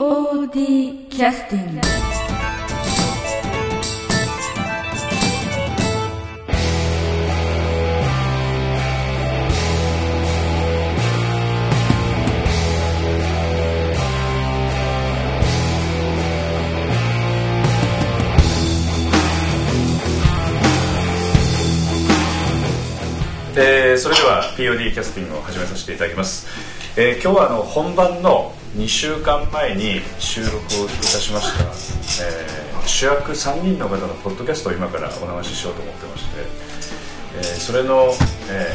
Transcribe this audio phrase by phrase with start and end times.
[0.00, 1.80] POD キャスティング
[23.54, 26.46] えーそれでは POD キャスティングを始めさせていただきます、
[26.96, 31.64] えー今日はあの本番の2週間前に収録をいたしました、
[32.24, 36.30] えー主役3人の方のポッドキャストを今からお流ししようと思ってまして、
[37.36, 38.12] えーそれの、
[38.50, 38.74] え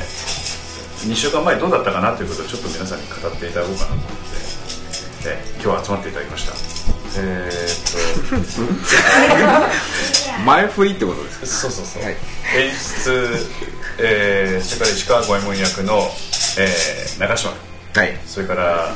[1.09, 4.13] 2週間前どうだったかなということをちょっと皆さんに語っていただこうかなと思って、
[5.27, 6.53] えー今日は集まっていただきました。
[7.17, 8.31] えーっ
[10.38, 10.41] と。
[10.45, 11.45] 前振りってことですか？
[11.47, 12.11] そうそうそう、はい。
[12.13, 12.17] 演
[12.72, 13.36] 出、
[14.00, 15.97] えー、それから石川五右衛門役の、
[16.59, 17.59] えー、長嶋君
[17.95, 18.17] はい。
[18.26, 18.94] それから、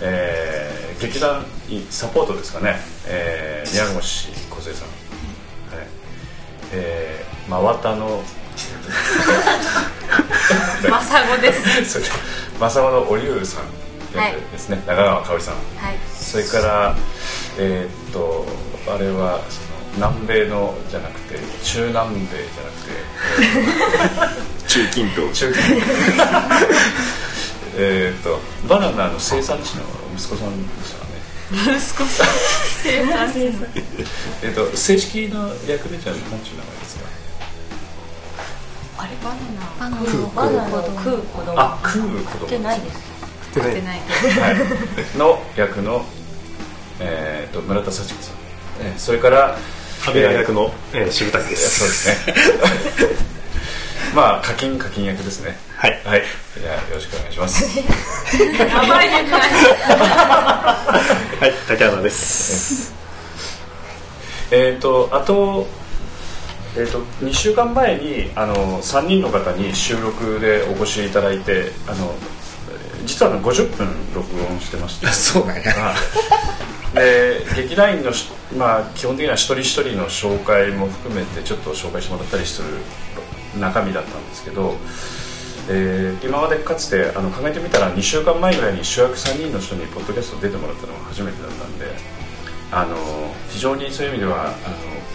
[0.00, 1.44] えー、劇団
[1.90, 3.98] サポートですかね、えー、宮越
[4.48, 4.88] 梢さん、
[5.76, 5.86] はい。
[6.72, 8.22] えー、真綿の。
[10.88, 11.84] マサゴです。
[11.84, 12.10] それで
[12.60, 14.32] 正雄のお龍さんはい。
[14.52, 15.54] ですね、中川香織さん。
[15.54, 15.60] は
[15.90, 15.98] い。
[16.18, 16.96] それから
[17.58, 18.46] えーっと
[18.86, 19.60] あれはそ
[20.00, 24.44] の南米のじゃなくて中南米じゃなくて。
[24.66, 25.28] 中近東。
[25.38, 25.52] 中
[27.76, 29.82] えーっとバナナの生産地の
[30.16, 31.10] 息子さんでしたかね。
[31.76, 32.26] 息子さん。
[32.82, 33.38] 生産者。
[34.42, 37.04] えーっと正式な役でじゃあ何ちゅう名前ですか？
[38.98, 39.90] あれバナナ。
[39.90, 41.54] バナナをバナナを食う子供。
[41.60, 43.14] あ食う子供食ってないです。
[43.54, 44.50] 食ってないは
[45.14, 46.04] い、の役の、
[46.98, 48.36] えー、と村田幸子さん、
[48.80, 49.56] えーそれから
[50.06, 52.06] 阿部役の、えー、渋谷でえーそうす。
[52.26, 53.12] です。
[53.12, 53.16] ね
[54.14, 55.42] まあ課金課金役です。
[55.44, 56.00] ねはい。
[56.02, 56.22] はい。
[56.58, 57.78] じゃあよろしくお願いします。
[58.38, 59.50] 名前じゃない。
[61.40, 62.94] はい、竹原です。
[64.50, 65.66] えっとあと,、
[66.74, 72.14] えー、と2週間前にあの3人の方に収録でお越しいただいてあの
[73.04, 75.06] 実はあの50分録音してまして。
[75.08, 75.70] そうなんや。
[75.70, 75.94] はい
[76.94, 82.68] で劇団員のし、まあ、基本的には一人一人の紹介も含めてちょっと紹介してもらったりする
[83.60, 84.76] 中身だったんですけど、
[85.68, 91.86] えー今までかつてあの考えてみたら2週間前ぐらいに主役3人の人にポッドキャスト出てもらったのが初めてだったんで
[92.72, 92.96] あの
[93.50, 94.54] 非常にそういう意味ではあの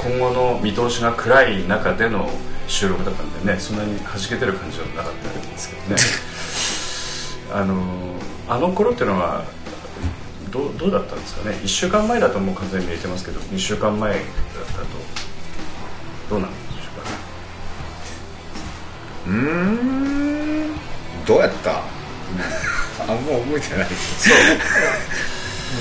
[0.09, 2.29] 今後の見通しが暗い中での
[2.67, 5.95] 収録だったんでねそんなに弾けてる感じはなかったんですけどね。
[7.51, 7.83] あの
[8.47, 9.43] あの頃っていうのは
[10.51, 14.85] どうどうだったんですかね？1週間前だともう完全に見えてますけど2週間前だったと
[16.29, 17.17] どうなんでしょうかね？
[19.27, 20.18] うーん
[21.29, 21.71] どうやった？
[23.07, 23.87] あんま覚えてない。
[24.17, 24.31] そ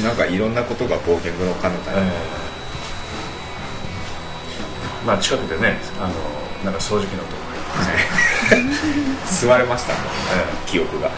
[0.00, 0.04] う。
[0.04, 2.38] なんかいろんなことが冒険の彼方に、えー
[5.06, 6.08] まあ近くでねあの
[6.64, 7.42] なんか掃除機のとこ
[9.30, 9.92] 座れました。
[9.94, 9.98] ね
[10.66, 11.08] え記憶が。
[11.10, 11.12] ー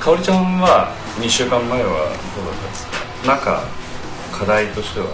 [0.04, 2.10] かおりちゃんは2週間前はどうだっ
[2.54, 2.86] たんです
[3.24, 3.28] か？
[3.28, 3.62] なんか
[4.38, 5.12] 課題としてはど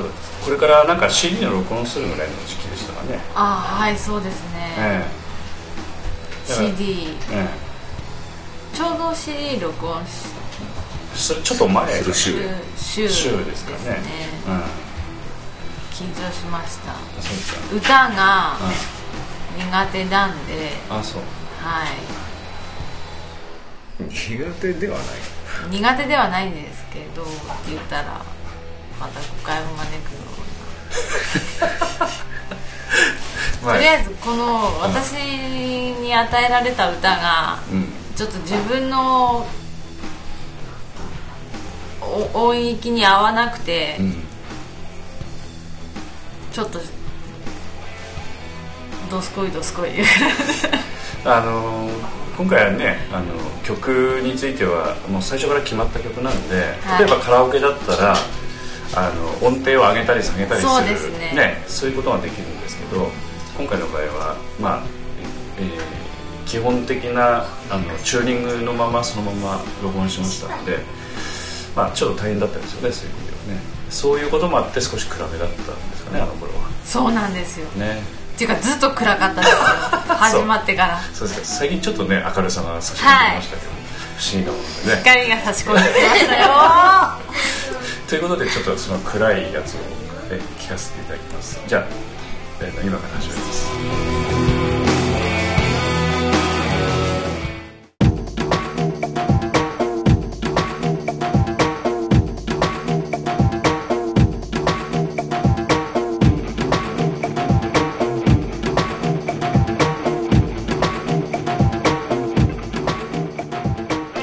[0.00, 0.44] うだったんですか？
[0.46, 3.20] これからなんか CD の録音するぐらいの時期でしたかね。
[3.34, 4.74] あ、はい、そうですね。
[4.78, 5.21] えだから
[6.46, 7.16] CD。
[7.30, 7.48] ええ。
[8.76, 10.08] ちょうど CD 録音し
[11.14, 11.92] えそれちょっと前？
[12.02, 12.34] する週。
[12.76, 13.08] 週。
[13.08, 14.00] 週ですかね。
[14.46, 14.54] うん。
[15.92, 16.94] 緊張しました。
[17.20, 17.60] そうですか。
[17.74, 18.56] 歌が
[19.58, 21.22] 苦手なんで、あそう。
[21.62, 21.88] はい。
[24.08, 25.06] 苦手ではない。
[25.70, 27.30] 苦手ではないんですけど、って
[27.68, 28.24] 言ったら、
[28.98, 30.18] また誤解を招くよ
[31.60, 32.08] うな。
[33.64, 37.86] まとりあえずこの私に与えられた歌がうん。
[38.16, 39.46] ちょっと自分の
[42.00, 44.14] お音域に合わなくてうん。
[46.52, 46.80] ちょっと
[49.10, 49.90] どすこいどすこい
[51.24, 51.88] あの
[52.36, 53.24] 今回はねあの
[53.62, 56.98] 曲についてはもう最初から決まった曲なんで、はい。
[56.98, 58.16] 例えばカラオケだったら
[58.94, 59.10] あ
[59.40, 60.72] の音程を上げたり下げたりする。
[60.72, 61.64] そうですね。
[61.68, 63.10] そういうことができるんですけど
[63.62, 64.82] 今回の場合は、まあ
[65.56, 66.02] えー
[66.44, 70.80] 基本的なあのチューニングのままそのまま録音しましたので、
[71.74, 73.62] まあ、ちょっと大変だったですよねそういう意味ではね。
[73.88, 76.68] そういうこともあって少し暗めだったんですかねあの頃は。
[76.84, 77.66] そうなんですよ。
[77.70, 78.02] ね。
[78.34, 79.56] っていうかずっと暗かったですよ。
[80.12, 81.00] 始まってから。
[81.14, 83.72] そうですか最近ちょっとね明るさが差し込んできましたけど、
[84.18, 84.96] 不思議なもんでね。
[84.98, 86.48] 光が差し込んできましたよ。
[88.10, 89.78] ということでちょっとその暗いやつを、
[90.30, 91.58] え聞かせていただきます。
[91.66, 92.11] じゃあ、
[92.64, 93.72] えー、今から始めます。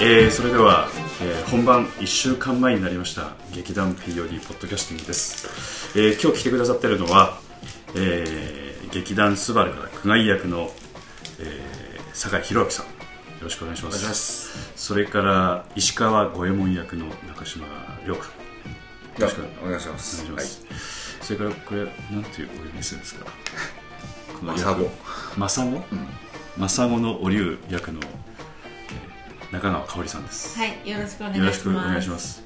[0.01, 0.87] えー、それでは、
[1.21, 7.37] えー、本番1週間前になりました劇団 POD ポッドキャスティングです、えー、今日来てくださっているのは、
[7.95, 10.71] えー劇団スバルから久我役の、
[11.39, 12.85] えー酒井宏明さん。
[12.87, 12.91] よ
[13.43, 14.73] ろしくお願いします。
[14.75, 17.65] それから石川五右衛門役の中島
[18.05, 18.25] 亮君よ
[19.19, 20.25] ろしくお願いします。
[20.31, 23.25] お願いします、それからこれなんていうお呼びするんですか？
[24.39, 24.89] この役
[25.37, 25.83] マサゴ、
[26.57, 30.57] マサゴのお竜役の、えー中川香織さんです。
[30.57, 31.39] はいよろしくお願いします。
[31.39, 32.43] よろしくお願いします。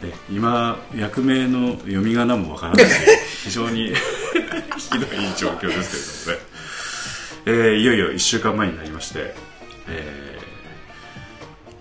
[0.00, 2.96] で今役名の読み仮名もわからないので
[3.44, 3.92] 非常に
[4.80, 6.46] ひどい状況ですけれどもね、
[7.46, 9.34] えーいよいよ1週間前になりまして、
[9.88, 10.38] え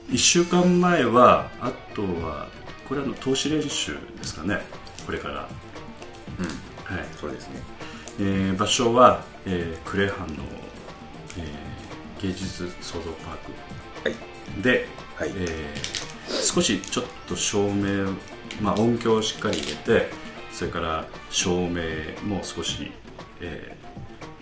[0.10, 2.48] 1週間前はあとは
[2.88, 4.60] これはあの投資練習ですかね。
[5.06, 5.48] これから。
[6.40, 6.96] うん。
[6.98, 7.06] はい。
[7.20, 7.62] そうですね。
[8.20, 10.44] えー場所は、えー、呉藩の、
[11.38, 11.70] えー
[12.22, 14.16] 芸術創造パーはい。
[14.58, 15.32] クで、はい。
[15.36, 16.00] えー
[16.54, 18.12] 少しちょっと照明、
[18.62, 20.10] まあ、音響をしっかり入れて
[20.52, 21.82] それから照明
[22.24, 22.92] も少し、
[23.42, 23.90] えー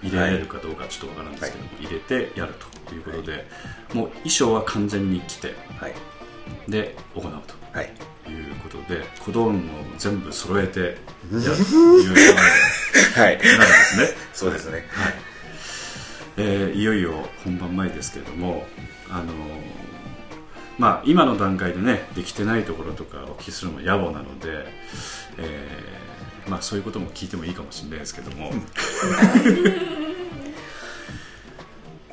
[0.03, 2.53] 入れられるかどうかちょっとわからんですけども、入れてやる
[2.87, 3.47] ということで、
[3.95, 5.93] もう衣装は完全に着てはい。
[6.69, 7.55] で行うと。
[7.75, 7.91] はい。
[8.23, 9.59] ということで小道具も
[9.97, 10.97] 全部揃えて やる
[11.31, 12.31] という流れ
[13.23, 14.09] はいになるんですね。
[14.35, 14.85] そうですね。
[14.91, 15.13] はい。
[16.37, 18.67] えーいよいよ本番前ですけれども、
[19.09, 19.27] あのー
[20.77, 24.71] まあ、今の段階でねできてないところとかお聞きするのも野暮なので、
[25.39, 25.96] えー
[26.47, 28.51] まあ、そういうことも聞いてもいいかもしれないですけども。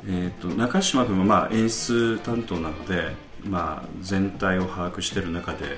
[0.07, 5.77] えーと中島君はまあ演出担当なので、まあ、全体を把握している中で、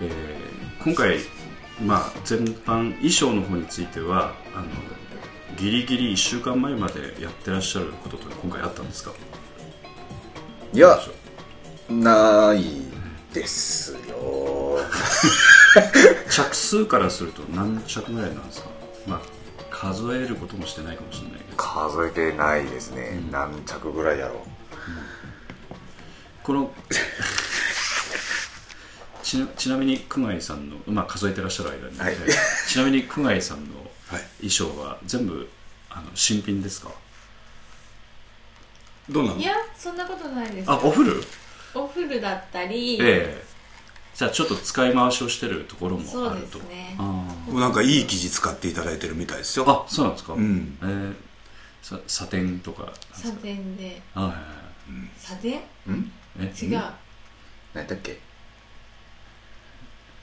[0.00, 1.18] えー今回、
[1.84, 4.66] まあ、全般衣装の方についてはあの
[5.58, 9.10] ギリギリ1週間前までやってらっしゃることと今回あったんですか？
[10.72, 10.98] いや
[11.90, 12.64] ない
[13.34, 14.78] ですよ
[16.30, 18.68] 着数からすると何着ぐらいなんですか、
[19.06, 19.20] まあ、
[19.70, 21.56] 数えることもしてないかもしれないけど。
[21.56, 23.30] 数えてないですね、うん。
[23.30, 24.38] 何着ぐらいだろう。
[26.42, 26.72] この
[29.22, 32.16] ちなちなみに久我井さんの、まあ、数えてらっしゃる間に、はい。
[32.68, 33.76] ちなみに久我井さんの
[34.08, 34.22] はい。
[34.48, 35.48] 衣装は全部
[35.88, 36.90] あの新品ですか？
[39.08, 39.38] どうなの？
[39.38, 41.22] いやそんなことないですあおフル
[41.74, 43.49] おフルだったり、ええ
[44.20, 46.58] じゃあちょっと使い回しをしてるところもそうあると。
[46.58, 46.94] ですね。
[47.54, 49.64] なんかいい生地使っていただいてるみたいですよ。
[49.66, 50.78] ああそうなんですか、うん。
[50.82, 51.14] えー
[51.80, 52.92] さサテンとか。
[53.14, 54.42] サかテンであはいはい。
[55.16, 56.12] サテンん？
[56.38, 56.82] え違う。
[57.72, 58.18] 何だっけ？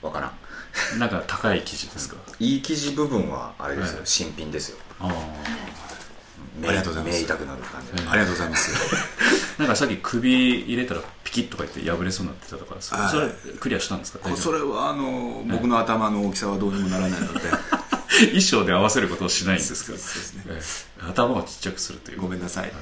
[0.00, 0.32] わから
[0.96, 0.98] ん。
[1.00, 2.14] なんか高い生地ですか？
[2.38, 4.06] いい生地部分はあれですよ、はい。
[4.06, 4.78] 新品ですよ。
[5.00, 7.18] あありがとうございます。
[7.18, 8.70] 目痛くなる感じ、えありがとうございます
[9.58, 14.36] なんかさっき首入れたらピキッとか言って破れそうになってたとかそれはいそれクリアしたんですか？
[14.36, 17.40] それはあの僕の頭の大きさはどうにもならないので。
[18.18, 20.42] 衣装で合わせることをしないんですかそうですね。
[20.48, 20.60] え
[21.06, 21.10] え。
[21.10, 22.20] 頭をちっちゃくするという。
[22.22, 22.72] ごめんなさい。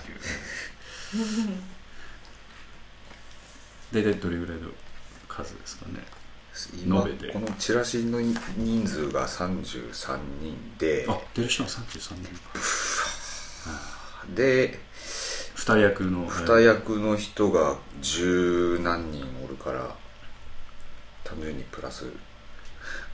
[3.93, 4.71] 大体どれぐらいの
[5.29, 6.03] 数ですかね？
[6.83, 7.09] 今こ
[7.41, 8.35] のチラシの人
[8.87, 11.05] 数が33人で。
[11.07, 12.25] あ出る人は33人
[14.35, 14.79] で
[15.67, 16.29] 二役の。
[16.29, 19.97] 二役の人が十何人おるから
[21.25, 22.07] 単純にプラス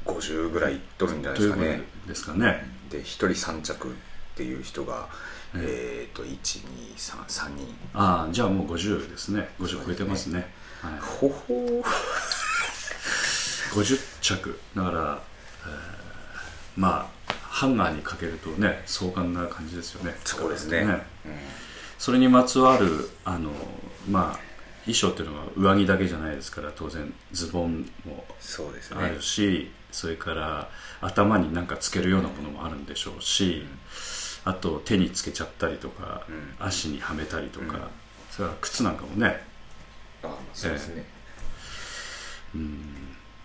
[0.05, 1.83] 50ぐらいいっとるんじゃないですかね。
[2.07, 2.67] ですかね。
[2.91, 3.93] で1人3着っ
[4.37, 5.09] ていう人が
[5.55, 6.09] ええ。
[6.11, 7.75] っと1233人。
[7.95, 9.49] ああじゃあもう50ですね。
[9.59, 10.47] 50超えてますね。
[10.83, 11.83] はい、ほほ
[13.73, 14.59] 50 着。
[14.77, 15.23] だから、
[15.67, 16.03] えー
[16.75, 20.17] まあハンガーにかけるとね壮観な感じですよね。
[20.25, 20.85] そうですね。
[20.85, 21.03] ね
[22.03, 23.53] それにまつわるあの
[24.11, 24.39] まあ
[24.87, 28.25] 衣装っていうのは上着だけじゃないですから当然ズボンも
[28.97, 30.69] あるし、それから
[31.01, 33.65] 頭になんかつけるようなものもあるんでしょうし、
[34.45, 36.67] あと手につけちゃったりとか、うん。
[36.67, 37.81] 足にはめたりとか、うん。
[38.33, 39.41] それから靴なんかもね。
[40.25, 41.05] あそうですね、
[42.57, 42.79] うん。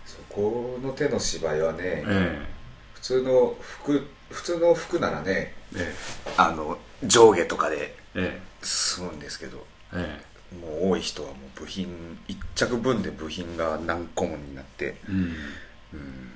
[0.04, 2.46] そこの手の芝居はね、え。
[2.94, 5.94] 普通の服普通の服ならねええ。
[6.36, 10.20] あの上下とかでええ済むんですけどえ
[10.52, 10.56] え。
[10.56, 15.16] もう多い人はもう部品1着分で部品が何個もになってえうん。
[15.16, 16.32] うん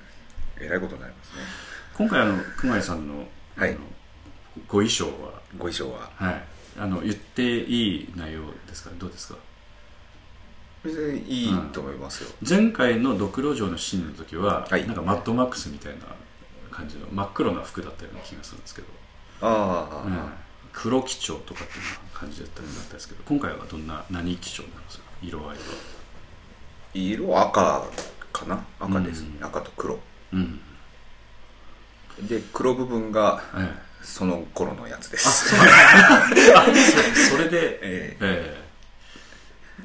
[0.59, 1.41] えらいことになりますね。
[1.97, 3.25] 今回あの熊井さんの,、
[3.55, 3.71] はい。
[3.71, 3.79] あの
[4.67, 6.11] ご衣装は、ご衣装は。
[6.15, 6.43] はい、
[6.79, 8.91] あの言っていい内容ですか？
[8.99, 9.37] どうですか？
[10.83, 14.85] 別にいいと思いますよ、前回のドクロ城のシーンの時は、はい。
[14.85, 16.01] なんかマッドマックスみたいな
[16.69, 18.87] 感じの真っ黒な服だったような気がするんですけど、
[19.41, 20.29] ああ、うん。
[20.71, 25.03] 黒基調とかっていうような感じだったんですけど今回はどんな何基調なんですか？
[25.21, 25.53] い色合いは。
[26.93, 27.83] 色赤
[28.31, 28.65] かな？
[28.79, 29.45] 赤ですね、うん。
[29.45, 29.99] 赤と黒。
[30.31, 30.59] うん。
[32.27, 35.53] で黒部分がえその頃のやつです。
[35.55, 35.57] え
[37.29, 38.17] それでええ。
[38.21, 38.63] え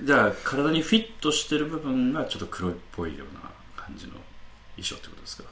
[0.04, 3.40] じゃあ体にフィットしてる部分がちょっと黒いっぽいような
[3.76, 4.12] 感じの
[4.76, 5.44] 衣装ってことですか？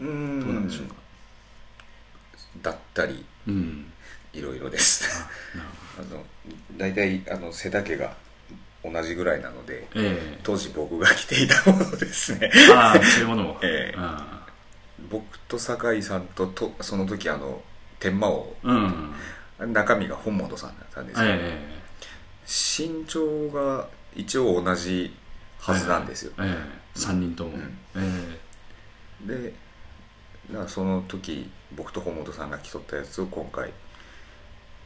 [0.00, 0.40] うーん。
[0.40, 0.94] どうなんでしょうか？
[2.62, 3.24] だったり。
[3.46, 3.92] うん
[4.32, 5.26] いろいろです。
[5.98, 6.24] あ の
[6.76, 8.16] 大体あの背丈が
[8.84, 10.38] 同じぐらいなのでどええ。
[10.42, 12.50] 当時僕が着ていたものですね。
[12.74, 13.60] ああそういうものも。
[13.64, 13.98] ええ。
[13.98, 14.46] あ
[15.10, 17.62] 僕と酒井さんととその時あの
[17.98, 19.14] 天満をあ
[19.60, 19.72] うん。
[19.72, 21.80] 中身が本本さんだったんですけど、え
[22.46, 26.56] 身長が一応同じえはずなんですよ、え
[26.96, 27.78] え3人とも、うん。
[27.96, 28.38] え
[29.26, 29.52] で
[30.50, 33.70] だからその時僕と本本さんが着とったやつを今回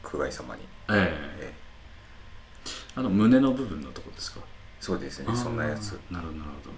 [0.04, 0.94] 久我井様に、ええ。
[1.40, 1.54] ええ。
[2.94, 4.40] あの胸の部分のとこですか？
[4.80, 5.34] そうですね。
[5.34, 5.98] そんなやつ。
[6.10, 6.74] なるほどなるほど。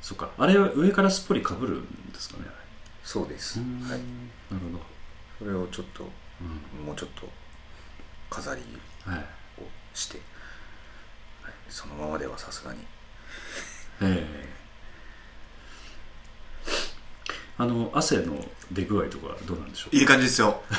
[0.00, 0.30] そっか。
[0.38, 2.46] あれは上からすっぽりかぶるんですかね
[3.04, 3.80] そうです、うん。
[3.82, 3.98] はい、なる
[4.72, 4.78] ほ
[5.38, 7.28] それをちょっとど、もうちょっと
[8.30, 8.62] 飾り
[9.06, 9.22] うんはい。
[9.22, 9.24] を
[9.94, 10.18] して、
[11.42, 12.80] はい、そのままではさすがに。
[14.00, 14.55] ええ
[17.58, 18.34] あの汗の
[18.70, 19.96] 出具合とかどうなんでしょうか？
[19.96, 20.60] いい感じですよ。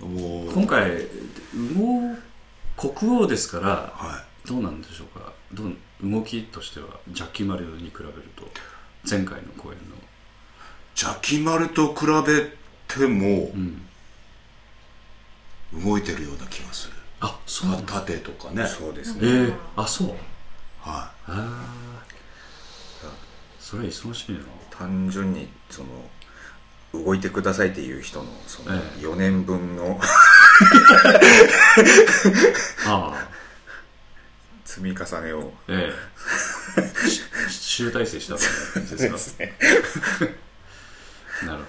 [0.00, 0.52] もう。
[0.52, 0.90] 今回
[1.54, 2.16] 羽
[2.76, 5.32] 毛国王ですからはどうなんでしょうか？
[5.52, 8.50] どう動きとしてはジャッキー・マリオに比べると
[9.08, 9.96] 前回の公演の。
[9.96, 9.98] い
[10.94, 12.50] ジャッキーマルと比べ
[12.88, 13.86] てもうん。
[15.84, 16.94] 動いてるような気がする。
[17.20, 17.92] あそうなんだ。
[18.00, 18.66] 縦とかね。
[18.66, 20.08] そうですえね、えあそう。
[20.08, 20.14] は
[20.84, 21.74] ああ
[23.62, 24.40] それは忙しいな。
[24.70, 25.82] 単純にそ
[26.92, 29.06] の動いてくださいっていう人のそのええ。
[29.06, 29.98] 4年分の
[32.86, 33.28] ああ。
[34.64, 35.52] 積み重ねを。
[35.68, 35.92] え
[36.78, 36.90] え。
[37.08, 38.40] し集大成したわ
[38.74, 39.44] けですか？
[39.44, 39.52] ね。
[41.46, 41.62] なる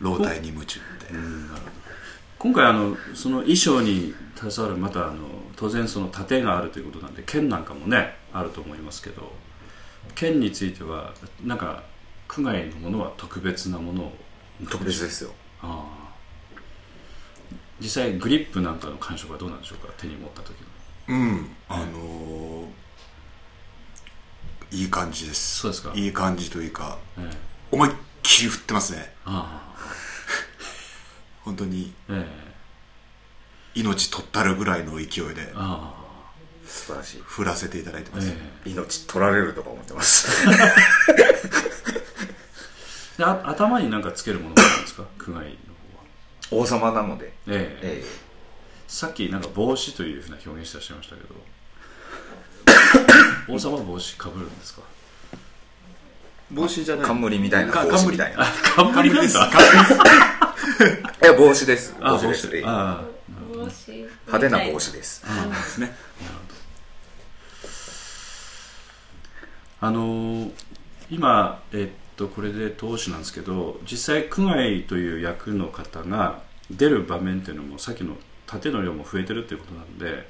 [0.00, 0.18] ほど。
[0.18, 1.72] 老体に夢中でうんなるほど。
[2.38, 9.32] 今回あのその衣装に携わるまたあの当然その盾があるということなんで剣なんかもねあると思いますけど
[10.14, 11.12] 剣については
[11.44, 11.82] なんか
[12.26, 14.12] 区外のものは特別なものを
[14.70, 15.02] 特別。
[15.02, 15.32] ですよ。
[15.62, 16.08] ああ。
[17.80, 20.56] 実際グリップなんかの感触はどうなんでしょうか手に持った時
[21.08, 21.16] の。
[21.16, 21.50] うん。
[21.68, 22.68] あのー
[24.70, 25.60] いい感じです。
[25.60, 25.92] そうですか。
[25.94, 27.36] いい感じというかええ。
[27.70, 29.14] 思いっきり振ってますね。
[29.24, 29.74] あ
[31.42, 32.26] 本当にあえ
[33.74, 33.80] え。
[33.80, 35.52] 命取ったるぐらいの勢いで。
[35.54, 35.94] あ
[36.68, 37.22] 素晴らしい。
[37.24, 40.28] 振らせていただいてあます、え命取られるとか思ってます。
[40.50, 40.54] え
[43.18, 45.04] であ頭になんかつけるものがあるんですか？
[45.18, 46.62] 区外の方は。
[46.62, 48.02] 王様なので、ええ。
[48.04, 48.04] え
[48.86, 51.34] さっきなんか帽子というふうな表現してらっしゃいましたけど。
[53.54, 54.82] 王様帽子かぶるんですか？
[56.50, 58.46] 帽子じゃえ冠みたいなか帽子みたいな。
[58.76, 59.10] 冠。
[59.12, 59.48] なんだ
[61.22, 61.94] いや帽子です。
[62.00, 62.46] あ帽帽子です。
[62.46, 62.52] 子。
[62.52, 63.04] であ
[63.52, 65.22] 帽子派手な帽子です。
[65.26, 65.94] ああですね
[69.80, 70.52] あのー
[71.10, 78.16] 今えっとこれで投資なんですけど実際区外という役の方が出る場面っていうのもさっきの
[78.46, 80.28] 縦の量も増えてるっていうことなんで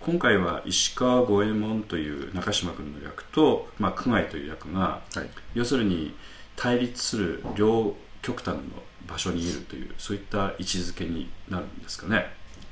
[0.00, 5.28] 今回は石川五右衛門という中島君の役と、まあ、区外という役がはい。
[5.54, 6.14] 要するに
[6.56, 8.62] 対立する両極端の
[9.06, 12.26] 場所にいるというそういった位置づけになるんですかね。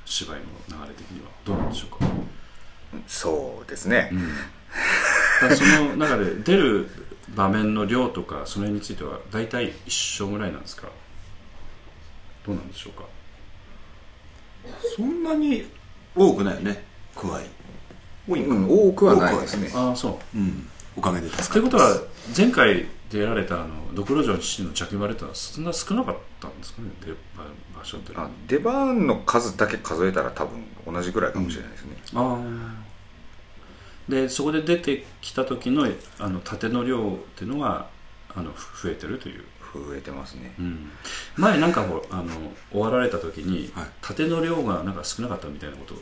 [0.04, 0.44] 芝居の
[0.84, 1.30] 流れ的には。
[1.44, 2.06] どうなんでしょうか、
[3.06, 4.18] そうですね、うん、
[5.56, 6.88] その中で出る
[7.34, 10.88] 場面の量とかその辺については大体一緒ぐらいなんですか？
[12.46, 13.04] どうなんでしょうか？
[14.96, 15.64] そんなに
[16.14, 16.84] 多くないよね
[17.16, 17.50] 加え
[18.26, 19.70] うん、多くはないですね。
[19.74, 20.38] ああそう。
[20.38, 22.00] うんおかげで助かってということは
[22.36, 26.88] 前回出られたあのドクロ城父の着馬レターはそんな少なかったんですかね？
[27.04, 27.16] 出場
[27.80, 32.38] 場所ってあ出番の数だけ数えたら多分同じぐらいかもしれないですね、ああ
[34.08, 35.86] でそこで出てきた時の
[36.18, 37.88] あの縦の量っていうのが
[38.34, 40.54] あのふ増えてるという、増えてますね。
[40.58, 40.90] うん、
[41.36, 42.28] 前なんかほあの
[42.70, 43.86] 終わられた時に、はい。
[44.00, 45.98] 縦の量がなんか少なかったみたいなことを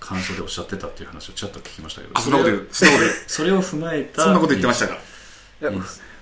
[0.00, 2.68] 感想でおっしゃってたっていう話をちょっと聞きましたけどあそんなこと言う。
[2.72, 4.94] そんなこと言う それを踏まえたそんなこと言ってましたか？
[4.94, 5.70] いや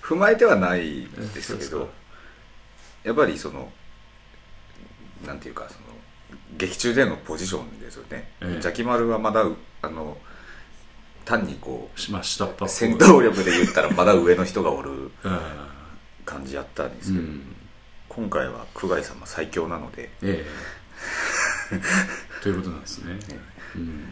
[0.03, 1.89] 踏まえてはないですけど
[3.05, 3.73] やっぱりその
[5.25, 5.81] なんていうかその
[6.57, 8.49] 劇中でのポジションですよね、ええ。
[8.53, 9.47] 邪気丸はまだ
[9.83, 10.19] あの
[11.31, 14.91] 単にこうまあ下っ端戦闘力で言ったらまだ上の人がおる
[15.25, 15.41] うん。
[16.25, 17.57] 感じやったんですけど、うん。
[18.09, 20.11] 今回は久我井様最強なので。
[20.23, 20.47] ええ。
[22.43, 23.19] ということなんですね、
[23.77, 24.05] うん、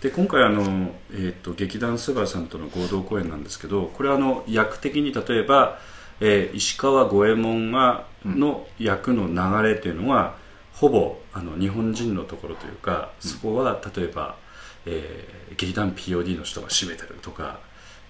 [0.00, 5.78] で今回あの、えー、と劇団スバルさんとの合同公演なんですけどこれはあの役的に例えば、
[6.20, 10.36] えー石川五右衛門がの役の流れというのは、
[10.72, 14.36] ほぼあの日本人のところというか、そこは例えば、
[14.86, 17.60] えー劇団 POD の人が占めてるとか、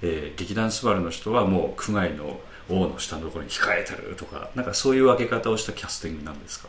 [0.01, 6.69] えー劇団スバルの人はもう区外の王の下のところに控えてるとかなんかそういう分け方をしたキャスティングなんですか？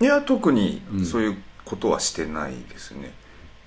[0.00, 1.04] いや特にうん。
[1.04, 3.12] そういうことはしてないですね、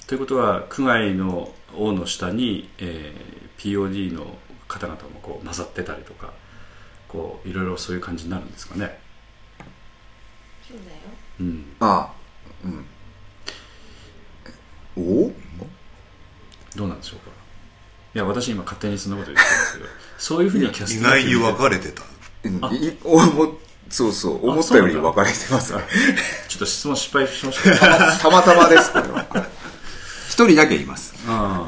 [0.08, 4.26] ということは区外の王の下に、えー POD の
[4.68, 6.34] 方々もこう混ざってたりとか
[7.08, 9.00] こういろいろそういう感じになるんですかね、
[10.68, 10.98] そうだよ。
[11.00, 12.14] あうん、あ
[12.66, 12.86] うん
[14.98, 15.32] お？
[16.76, 17.32] どうなんでしょうか？
[18.14, 22.04] いや私今勝手にそんなこと言ってますけどそういうふうにキャスティング意外に分かれてた。
[22.44, 22.56] うん。
[22.76, 23.56] いおも
[23.90, 25.74] そうそう思ったより分かれてます。
[25.76, 25.82] ね
[26.48, 27.70] ちょっと質問失敗しました。
[27.72, 29.26] けどあたまたまですこれは。
[30.30, 31.14] 一人だけいます。
[31.28, 31.68] あ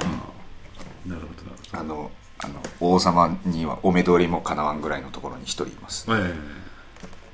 [1.06, 1.80] なるほどなるほど。
[1.80, 6.06] あのあの王様にはお目通りもかなわんぐらいのところに一人います。
[6.10, 6.34] ええ。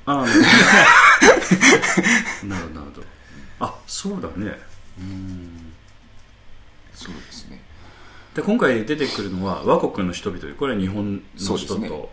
[0.06, 0.26] ああ。
[0.26, 0.44] なるほ
[2.46, 2.74] どなるほど。
[2.74, 3.08] なるほど
[3.62, 4.58] あそうだね
[7.00, 7.62] そうですね。
[8.36, 12.10] で今回出てくるのは和国の人々これは日本の人と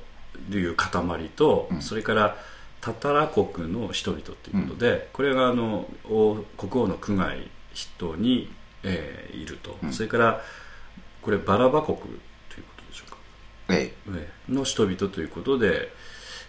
[0.50, 2.00] いう塊とそ,、うん。
[2.00, 2.36] れから
[2.80, 7.36] タタラ国の人々ということで、これがあの王国王の区外
[7.74, 8.52] 人に、
[8.84, 9.92] えーいると、うん。
[9.92, 10.40] それから
[11.20, 12.18] これバラバ国というこ
[12.76, 13.16] とでしょうか、
[13.70, 13.94] ええ。
[14.08, 15.92] えの人々ということで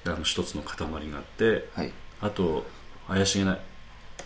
[0.06, 1.91] あの一つの塊があってえはい。
[2.22, 2.65] あと
[3.08, 3.58] 怪しげな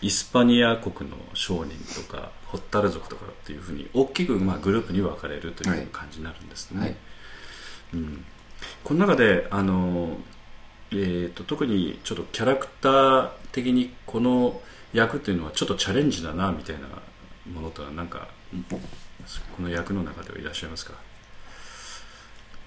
[0.02, 6.94] イスパニア国の商人とかホッタル族とかっていうふうに大きくまあグループに分かれるという感じになるんですね、はい。
[7.94, 8.24] うん、
[8.84, 10.18] この中であの、
[10.90, 14.60] えー、と特にちょっとキャラクター的にこの
[14.92, 16.82] 役というのはちょっとチャレンジだなみたいな
[17.50, 18.28] ものとはなんか
[18.70, 20.92] この役の中ではいらっしゃいますか？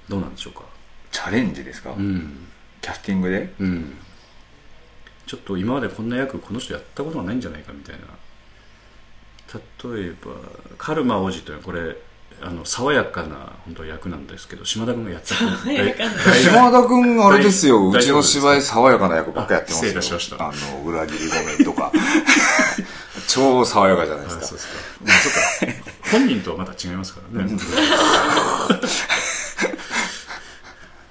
[0.10, 0.64] どうなんでしょうか？
[1.12, 2.48] チャレンジですか、うん。
[2.82, 3.54] キャスティングで？
[3.60, 3.98] うん。
[5.28, 8.02] ちょっと今までこんな役この人やったことがないんじゃないかみたいな
[9.54, 10.32] 例えば
[10.78, 11.96] カルマ王子というのはこれ
[12.42, 15.36] あの爽やかな本当は役なんですけど島田君がやった。
[15.36, 16.12] 爽やかな。
[16.34, 19.92] 島田君あれですよ大うちの芝居爽やかな役ばっかやってますよ。
[19.98, 20.50] あ失礼いたしました。
[20.50, 20.52] あ
[20.84, 21.92] の裏切りごめんとか。
[23.28, 24.46] 超爽やかじゃないですか。
[24.46, 25.40] あそうですか、まあ、そうか
[26.12, 27.58] 本人とはまた違いますからね。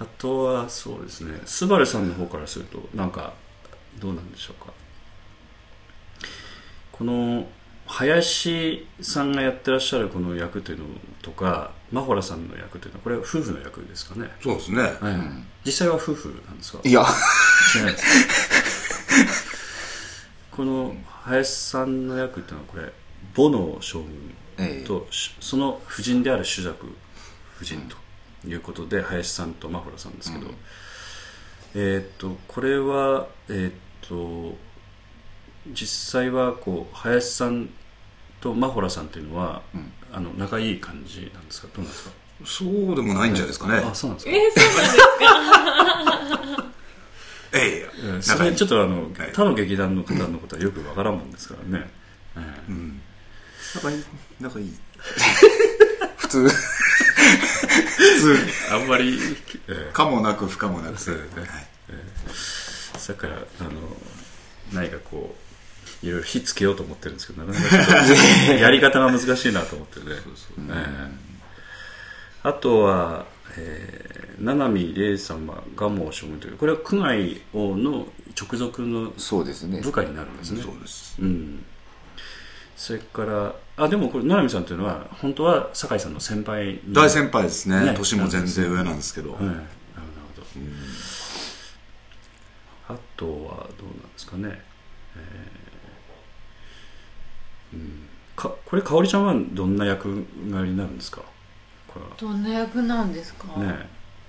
[0.01, 1.40] あとはそうですね。
[1.47, 3.33] スバルさんの方からするとなんか
[3.99, 4.73] どうなんでしょうか。
[6.92, 7.49] この
[7.87, 10.85] 林さんがやってらっしゃるこの役というの
[11.23, 14.83] とかマホラさんの役というのはこれは夫婦の役ですかね、そうですね。
[14.83, 14.94] はい
[15.64, 16.81] 実際は夫婦なんですか？
[16.85, 17.05] いや。
[20.51, 22.92] この林さんの役っていうのはこれ
[23.35, 24.85] 母の将軍ええ。
[24.87, 26.75] と、しその夫人である朱雀
[27.57, 27.88] 夫人
[28.42, 30.51] ということで林さんとマホラさんですけど、
[31.75, 34.57] えーっとこれはえーっと
[35.72, 37.68] 実際はこう林さん
[38.40, 39.92] とマホラさんというのは、ん。
[40.12, 41.68] あの仲いい感じなんですか？
[41.74, 42.11] どうなんですか？
[42.44, 43.79] そうでもないんじゃないですかね。
[43.79, 44.33] あそうなんですか？
[44.33, 46.64] えー、そうなんですか？
[47.55, 47.88] ええ。
[47.98, 49.33] えーそれちょっとあの、はい。
[49.33, 51.90] 他の劇団の方のことはよくわからんもんですからね、
[52.37, 53.00] えーうん
[53.74, 54.05] 仲いい。
[54.40, 54.72] 仲いい。
[56.18, 56.48] 普通。
[56.48, 56.55] 普
[58.20, 58.38] 通。
[58.72, 59.18] あんまり、
[59.68, 61.00] えーかもなく不可もなく。
[61.00, 61.50] そうだよね。
[61.53, 61.66] はい。
[63.09, 63.70] だからあの
[64.72, 65.43] 何かこう
[66.05, 70.07] いろいろ火つけようと思ってるんですけどなかなか やり方が難しいなと思ってね。
[70.09, 71.35] えー
[72.45, 73.25] あとは、
[73.57, 78.07] えー、七海玲様がもう将軍というこれは宮外王の
[78.38, 79.12] 直属の
[79.81, 80.62] 部下になるんですね。
[80.62, 81.17] そうです。
[81.23, 81.64] うん、
[82.77, 86.93] それからあでもこれ七海さんというのは本当は酒井さんの先輩に。
[86.93, 87.81] 大先輩ですね。
[87.81, 87.95] ね。
[87.97, 90.43] 年も全然上なんですけど、はい、なるほ
[92.90, 94.62] ど、あとはどうなんですかね、
[95.17, 95.23] えー
[97.64, 97.64] うん、
[98.37, 101.21] かこれかおりちゃんはどんな役柄になるんですか？
[101.89, 102.11] これは。
[102.19, 103.89] どんな役なんですか、ね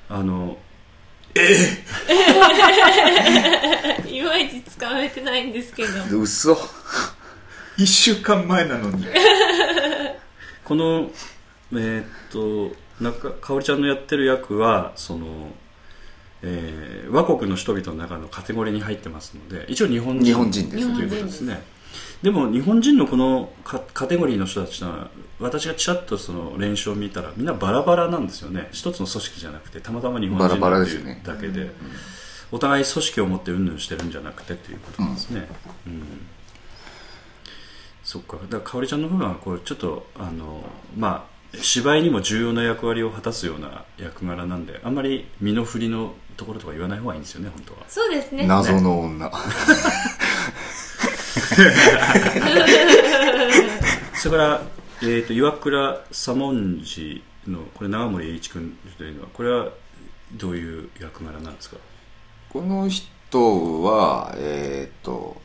[0.10, 0.58] あの
[4.08, 6.20] いまいちつかめてないんですけど。
[6.20, 6.54] 嘘。
[7.78, 9.06] 1週間前なのに。
[10.64, 11.10] この
[11.74, 15.52] えーっと中かおりちゃんのやってる役はその、
[16.42, 20.26] えー和国の人々の中のカテゴリーに入ってますので一応日本人。
[20.26, 20.94] 日本人です。
[20.96, 21.62] ということですね
[22.22, 28.70] でも日本人のこのカカテゴリーの人たちは私がちらっとその練習を見たらみんなバラバラなんですよね。
[28.72, 31.72] 一つの組織じゃなくてたまたま日本人バラバラっていうだけで、
[32.52, 35.48] お互い組織を持ってうんぬんしてるんじゃなくてっていうことなんですね。
[35.88, 36.04] うん、
[38.04, 38.38] そっか。
[38.38, 40.64] だからかおりちゃんの方がこうちょっとあの
[40.98, 47.80] まあ芝居にも重要な役割を果たすような役柄なんであんまり身の振りのところとか言わない方がいいんですよね本当は。
[47.88, 48.46] そうですね。
[48.46, 49.32] 謎の女
[54.16, 54.62] それから、
[55.02, 59.70] えー、と岩倉左文字のこれ長森栄一君というのはこれは
[60.34, 61.78] どういう役柄なんですか？
[62.50, 65.42] この人はえっ、と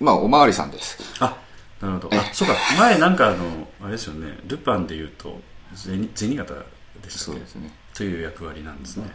[0.00, 0.98] まあおまわりさんです。
[1.20, 1.36] あ
[1.80, 2.16] なるほど。
[2.16, 2.54] あそうか。
[2.78, 4.38] 前なんかあのあれですよね。
[4.46, 5.40] ルパンでいうと
[5.74, 6.54] 銭銭形
[7.02, 7.32] でしたっけ？
[7.32, 7.72] そうですね。
[7.94, 9.10] という役割なんですね、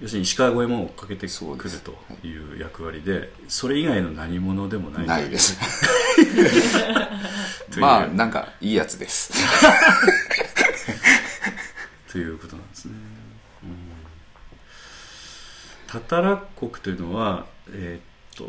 [0.00, 1.30] 要するに石川五右衛門をかけてく
[1.68, 5.06] るという役割でそれ以外の何者でもない。
[5.06, 5.58] ないです。
[7.78, 9.32] まあなんかいいやつです。
[12.10, 12.94] ということなんですね。
[13.64, 13.76] うん。
[15.86, 18.48] タタラ国というのは、えーっと、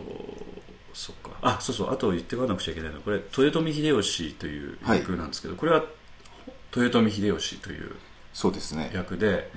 [0.93, 1.31] そっか。
[1.41, 5.83] あ、そうそう、あと言っておかなくちゃいけないのは、これ、豊臣秀吉という役なんですけど、これは、
[6.75, 7.95] 豊臣秀吉という
[8.33, 8.91] そうですね。
[8.93, 9.51] 役で、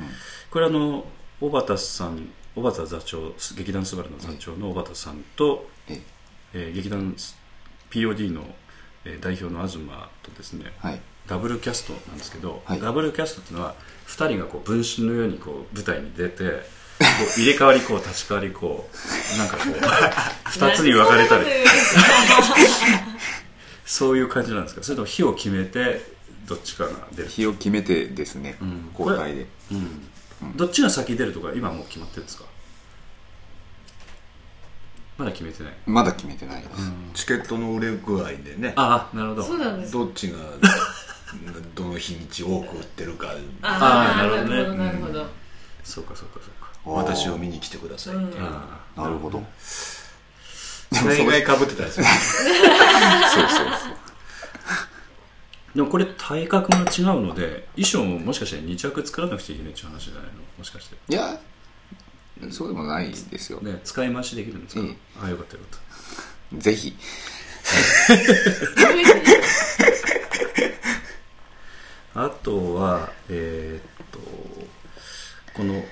[0.50, 1.06] これあの、
[1.42, 6.00] 小畑さん、小畑座長、劇団スバルの座長の小畑さんと、え
[6.54, 6.68] え。
[6.70, 7.16] ー劇団
[7.90, 8.44] POD の、
[9.04, 9.78] えー代表の東
[10.22, 11.00] とですね、はい。
[11.26, 12.80] ダブルキャストなんですけど、はい。
[12.80, 13.74] ダブルキャストっていうのは
[14.06, 16.50] 2人がこう分身のようにこう舞台に出てこ
[17.36, 18.88] う入れ替わりこう 立ち替わりこ
[19.34, 19.72] うなんかこう
[20.48, 21.46] 2つに分かれたり。
[23.84, 24.82] そういう感じなんですか？
[24.84, 26.12] それとも火を決めて
[26.46, 28.88] どっちかが出る、日を決めてですね、ん。
[28.98, 29.46] 交代で。
[29.72, 30.08] うん、
[30.56, 32.44] どっちが先出るとか今もう決まってるんですか？
[35.18, 35.72] まだ決めてない。
[35.86, 38.72] まだ決めてないです、チケットの売れ具合でね。
[38.76, 39.42] ああなるほど。
[39.42, 40.38] そうなんですどっちが
[41.74, 43.28] どの日にち多く売ってるか。
[43.62, 44.36] あーなるほ
[44.68, 44.84] どね。
[44.84, 45.26] なるほど。
[45.84, 46.70] そうかそうかそうか。
[46.84, 49.42] 私を見に来てください、あなるほど。
[49.60, 52.06] それ以外かぶってたりする
[53.32, 53.70] そうそうそう
[55.74, 56.82] でもこれ体格が違
[57.16, 60.30] うので衣装ももしかして2着作らなくちゃいけないっていう話じゃないの？
[60.58, 60.96] もしかして。
[61.08, 61.38] いや
[62.50, 65.78] そうでもないですよ、ね使い回しできるんですか、ええああよかったよか
[66.56, 66.94] っぜひ。
[72.14, 74.18] た あとはえーっと
[75.54, 75.84] この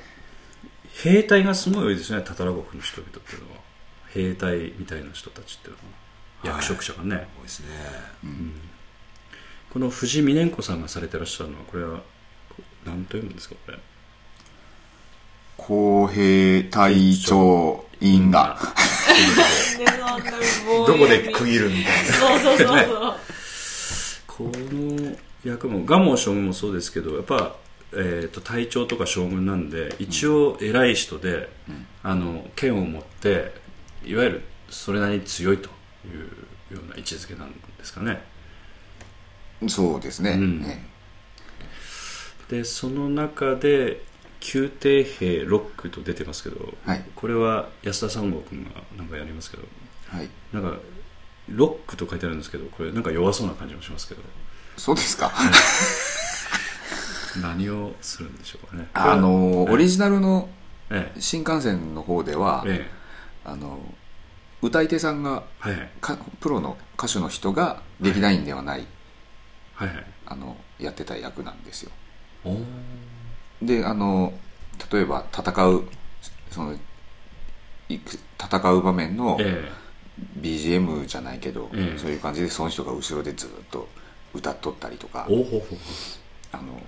[1.02, 3.60] 兵隊がすごい多いですねタタラ国の人々っていうのは。
[4.12, 5.76] 兵隊みたいな人たちっていう
[6.42, 6.56] のは。
[6.56, 7.66] 役職者がね、多いですね
[9.72, 12.00] この藤美年子さんがされてらっしゃるのはこれは
[12.84, 13.78] 何と読むんですかこれ。
[15.56, 18.58] 公平隊長因果
[20.86, 22.12] どこで区切るみたいな。
[22.12, 23.14] そうそうそうそう。
[24.26, 27.56] この役も蒲生将軍もそうですけどやっぱ、
[27.92, 31.48] えー、と隊長とか将軍なんで一応偉い人で、
[32.02, 33.52] あの剣を持って
[34.04, 35.68] いわゆるそれなりに強いと
[36.06, 38.22] いうような位置づけなんですかね
[39.68, 40.62] そうですね、うん。
[40.62, 40.86] ね
[42.48, 44.02] でその中で
[44.54, 47.04] 宮廷兵ロックと出てますけど、はい。
[47.14, 49.64] これは安田三郷君がなんかやりますけど
[50.08, 50.28] はい。
[50.52, 50.78] なんか
[51.48, 54.22] ロックと書いてあるんですけどこれなんか弱そうな感じもしますけど。
[54.76, 55.30] そうですか。
[57.42, 58.88] 何をするんでしょうかね。
[58.94, 60.48] あのオリジナルの
[60.90, 62.90] え新幹線の方では、ええ。
[63.44, 63.78] あの
[64.62, 66.18] 歌い手さんがえはい。
[66.40, 68.86] プロの歌手の人が劇団員ではない、
[69.80, 70.04] はいはい。
[70.26, 71.90] あのやってた役なんですよ。
[73.62, 74.32] であの
[74.92, 75.84] 例えば戦う
[76.50, 76.76] その
[77.88, 79.70] 戦う場面のえ
[80.38, 81.98] BGM じゃないけど、ええ。
[81.98, 83.88] そういう感じでその人が後ろでずっと
[84.34, 85.26] 歌っとったりとか
[86.52, 86.82] あの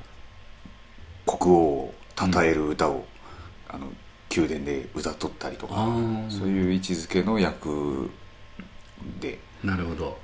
[1.27, 3.07] 国王を称える歌を、
[3.69, 3.87] あの
[4.35, 5.75] 宮殿で歌っとったりとか
[6.29, 8.11] そういう位置づけの役
[9.21, 9.39] で。
[9.65, 10.19] なるほど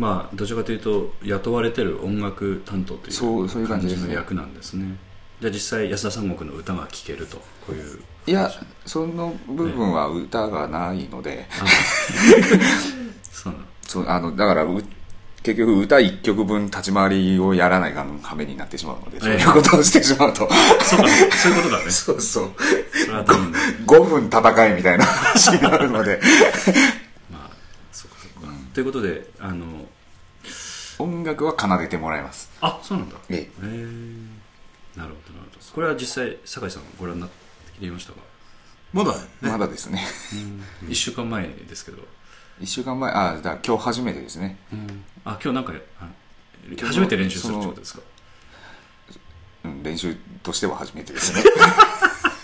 [0.00, 4.96] まあどちらかというと雇われてる音楽担当という感じの役なんですね。
[5.42, 8.50] じゃあ実際安田三国の歌が聴けるとこういういや
[8.86, 11.46] その部分は歌がないので、
[13.30, 13.54] そう
[13.86, 14.82] そうあのだからう
[15.42, 20.48] 結局歌1曲分立ち回りをやらないがんはめになってしまうので、そういうことをしてしまうと。
[20.82, 21.08] そうか。
[21.36, 21.88] そういうことだね。
[21.92, 22.50] そうそう。
[23.04, 23.52] それは多分
[23.86, 26.20] 5分戦いみたいな話になるので
[28.80, 29.66] ということであの
[30.98, 32.50] 音楽は奏でてもらいます。
[32.62, 33.16] あそうなんだ。
[33.28, 33.50] へえ。
[33.62, 33.66] え。
[33.66, 33.84] なる
[34.94, 35.74] ほどなるほど。
[35.74, 37.30] これは実際酒井さんご覧になっ
[37.78, 38.20] ていましたか、
[38.94, 40.02] まだえまだですね。
[40.86, 41.98] 1週間前ですけど、
[42.62, 44.56] 1週間前あだ今日初めてですね。
[45.26, 46.08] あ今日なんかあ
[46.82, 48.00] 初めて練習するってことですか？
[49.64, 51.42] うん練習としては初めてですね。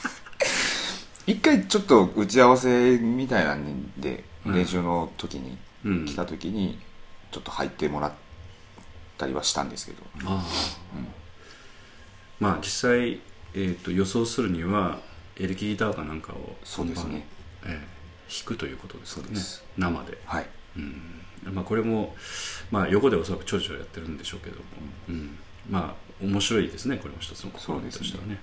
[1.27, 5.49] 一回ちょっと打ち合わせみたいなんで、練習の時に。
[5.53, 5.59] うん
[6.07, 6.79] 来た時に
[7.31, 8.13] ちょっと入ってもらっ
[9.19, 10.45] たりはしたんですけど、ああ、
[12.41, 13.21] まあ実際、
[13.55, 14.99] えー、と予想するには
[15.39, 17.27] エレキギターかなんかをそうですね。
[17.65, 17.97] ええ
[18.29, 19.41] 弾くということですよね。
[19.79, 20.47] 生で、はい。
[20.77, 21.55] うん。
[21.55, 22.15] まあ、これも、
[22.71, 24.63] まあ、横でおそらくちょいちょいやってるんでしょうけども、
[25.09, 25.39] うん。
[25.71, 26.97] まあ面白いですね。
[26.97, 28.39] これも一つの試みとしてはね。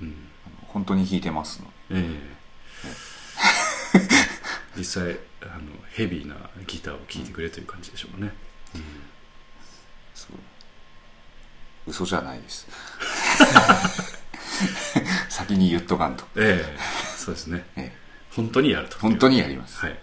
[0.00, 0.14] うん。
[0.68, 2.43] 本当に弾いてますのええ
[4.76, 6.34] 実際あのヘビーな
[6.66, 8.32] ギターを聴いてくれという感じでしょうかね、
[10.14, 10.40] すごい
[11.86, 12.66] 嘘じゃないです。
[15.28, 16.78] 先に言っとかんと、ええ
[17.16, 17.64] そうですね。
[17.76, 17.96] ええ。
[18.34, 18.98] 本当にやると。
[18.98, 19.98] 本当にやります、はい。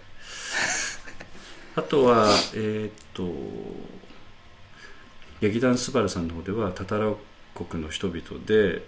[1.74, 3.24] あとはえーっと
[5.40, 7.12] 劇団スバルさんの方ではタタラ
[7.54, 8.86] 国の人々で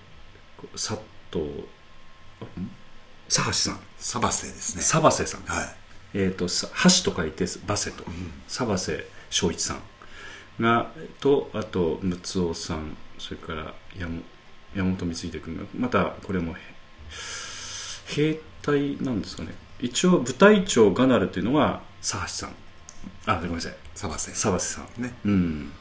[0.73, 0.99] 佐
[1.31, 1.64] 藤
[3.29, 4.83] 佐橋さんサバセですね。
[4.83, 5.77] サバセさん、はい。
[6.12, 6.69] えー、とさ
[7.03, 8.05] 橋と書いてバセと、
[8.47, 10.62] サバセ正一さん。
[10.62, 10.90] が
[11.21, 12.99] とあと六尾さん。
[13.19, 14.21] それから山
[14.75, 15.62] 山本光秀君が。
[15.75, 16.57] またこれもへ
[18.09, 19.55] 兵隊なんですかね。
[19.81, 22.55] 一応部隊長がなるというのは佐橋さん。
[23.25, 23.75] あごめんなさい。
[23.95, 24.33] サバセ。
[24.33, 25.03] サバセさん。
[25.03, 25.14] ね。
[25.25, 25.73] うん。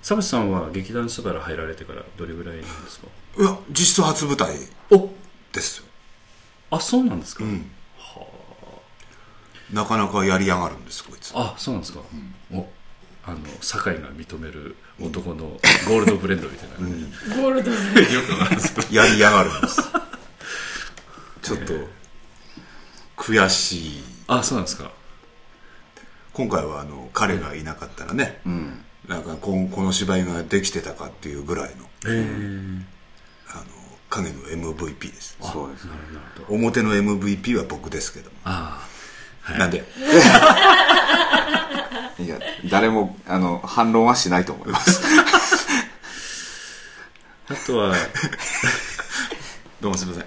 [0.00, 3.08] サバセさんは劇団スバル入られてからどれぐらいなんですか？
[3.36, 4.54] いや実質初舞台
[4.92, 5.10] お
[5.52, 5.84] ですよ、
[6.72, 7.70] あそうなんですか、うん。
[9.72, 11.32] なかなかやりやがるんですこいつ。
[11.34, 12.00] あそうなんですか、
[12.50, 12.66] お
[13.24, 16.76] あの酒井が認める男のゴールドブレンドみたいな。
[16.76, 17.70] 感じ、ゴールド
[18.90, 19.82] やりやがるんです。
[21.42, 21.74] ちょっと。
[23.18, 24.02] 悔しい。
[24.26, 24.90] あそうなんですか。
[26.32, 28.82] 今回はあの彼がいなかったらね、うん。
[29.06, 31.84] なんかこんこの芝居ができてたかっていうぐらいの。
[32.06, 32.86] ええ
[33.48, 33.64] あの
[34.12, 34.38] 影の
[34.74, 35.36] MVP です。
[35.40, 35.90] そうですね。
[36.12, 38.86] なるほど表の MVP は僕ですけども、あ
[39.46, 39.58] あはい。
[39.58, 39.84] なんで？
[42.22, 42.38] いや
[42.70, 45.00] 誰もあの反論はしないと思います。
[47.48, 47.94] あとは
[49.80, 50.26] どうもすみません。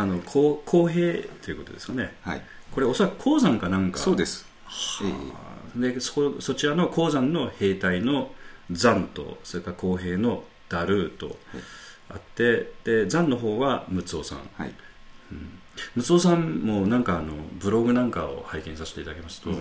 [0.00, 2.14] あの公公平ということですかね。
[2.22, 2.42] はい。
[2.72, 3.98] これおそらく鉱山かなんか。
[3.98, 4.46] そうです。
[5.02, 8.30] えでそこそちらの鉱山の兵隊の
[8.70, 11.36] 残とそれから公平のダルーと
[12.10, 14.38] あってで残の方は六尾さん。
[14.38, 14.72] えはい。
[15.96, 19.54] 六尾さんもなんかあのブログなんかを拝見させていただきますと、あ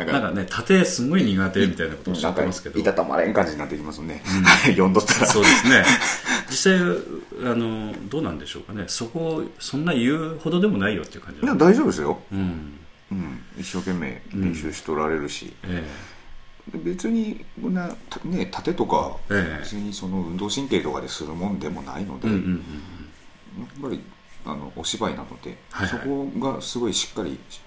[0.00, 2.80] の なんかね盾すごい苦手みたいなことをおっしゃってますけど。
[2.80, 4.22] いたたまれん感じになってきますね、
[4.68, 5.26] 読んどったら。
[5.26, 5.84] そうですね。
[6.50, 6.80] 実際
[7.44, 8.84] あのどうなんでしょうかね。
[8.86, 12.78] そこそんな言うほどでもないよっていう感じいや大丈夫ですよ、うん。
[13.10, 15.84] うん、一生懸命練習しとられるし、え
[16.74, 19.60] 別にこんなたね盾とかええ。
[19.60, 22.38] 別にその運動神経とかでするもんでもないので、やっ
[23.80, 24.02] ぱり
[24.44, 25.56] あのお芝居なので、
[25.88, 27.60] そこがすごいしっかりし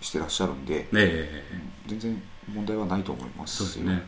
[0.00, 1.44] してらっしゃるんで、ええ。
[1.86, 4.02] 全然問題はないと思いますそうですね。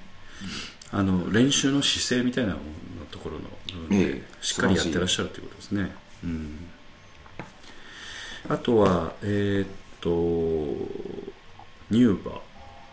[0.91, 3.43] あの練習の姿勢みたいなもののところの
[3.73, 5.93] 部分でええしっかりやってらっしゃるということですね、
[6.23, 6.59] うん、
[8.49, 9.69] あとはえーっ
[10.01, 10.11] と
[11.91, 12.41] ニューバ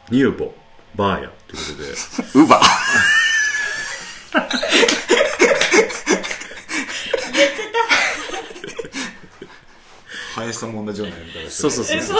[0.09, 0.53] ニューボ
[0.95, 2.43] バーヤということで。
[2.43, 2.61] ウバ。
[10.35, 11.85] 林さんも同じようなやり方してそうそう。
[11.85, 12.17] そうそう、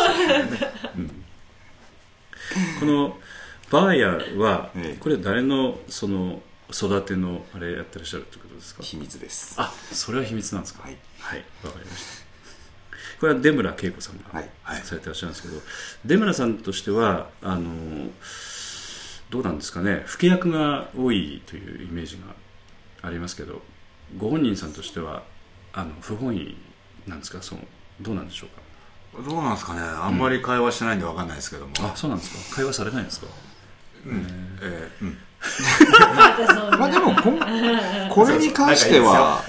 [0.98, 1.08] うん。
[2.80, 3.18] この
[3.70, 4.98] バーヤはええ。
[5.00, 8.84] これ誰のその育てのあれやってらっしゃるってことですか？
[8.84, 9.56] 秘密です。
[9.58, 10.84] あそれは秘密なんですか？
[10.84, 10.98] はい。
[11.20, 12.22] はいわかりました。
[13.22, 14.50] これは出村恵子さんがはい。
[14.64, 14.82] はい。
[14.82, 15.62] されてらっしゃるんですけど、
[16.06, 18.10] 出村さんとしてはあの
[19.32, 20.04] どうなんですかね。
[20.08, 22.24] 老け役が多いというイメージが
[23.08, 23.62] ありますけど
[24.18, 25.24] ご本人さんとしては
[25.74, 26.56] あの不本意
[27.08, 27.42] なんですか？
[27.42, 27.62] その
[28.02, 28.50] どうなんでしょう
[29.24, 29.30] か？
[29.30, 29.80] どうなんですかね。
[29.82, 32.56] あんまり会話してないんで分かんないですけども、あそうなんですか？
[32.58, 33.28] 会話されないんですか？
[34.06, 35.18] えーうん。
[36.80, 37.40] まあでもこん
[38.10, 39.42] これに関しては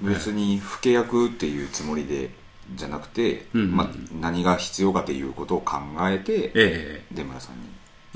[0.00, 2.30] 別に老け役っていうつもりで
[2.74, 3.88] じゃなくて、うんうんまあ、
[4.20, 5.76] 何が必要かということを考
[6.10, 7.68] えてえ出村さんに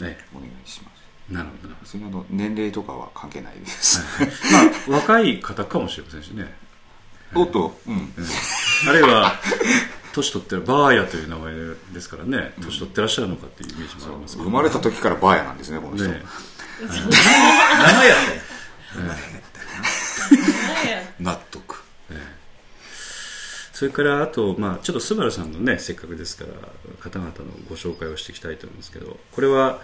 [0.03, 0.25] ええ。
[0.35, 0.92] お願いします。
[0.92, 0.92] え
[1.31, 1.75] なるほど。
[1.85, 4.01] それあの年齢とかは関係ないです、
[4.89, 6.53] どまあ若い方かもしれませんしね。
[7.35, 8.13] おっとうん。
[8.89, 9.33] あるいは
[10.13, 11.55] 年取ってるバーヤという名前
[11.95, 12.53] ですからね。
[12.61, 14.45] 年取ってらっしゃるのかっていうイメージもありますけど。
[14.45, 16.23] 生まれた時からバーヤなんですねこの人、ね。
[16.81, 18.53] 名前やって
[21.21, 21.83] 納得。
[23.83, 26.53] それからあと、まあ、ちょっとスバルさんのねせっかくですから
[27.01, 27.35] 方々の
[27.69, 29.81] ご紹介をしていきたいと思うんですけどこれは